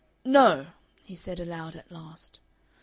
[0.25, 0.65] "No!"
[1.03, 2.39] he said aloud at last.